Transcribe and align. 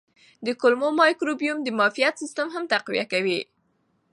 د 0.45 0.47
کولمو 0.61 0.89
مایکروبیوم 1.01 1.57
د 1.63 1.67
معافیت 1.77 2.13
سیستم 2.21 2.47
هم 2.55 2.63
تقویه 2.73 3.05
کوي. 3.11 3.39